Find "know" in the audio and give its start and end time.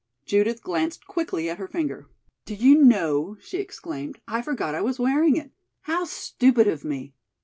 2.83-3.37